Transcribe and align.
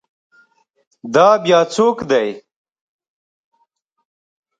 دا 1.13 1.27
بیا 1.43 1.59
څوک 1.73 1.97
دی؟ 2.09 2.27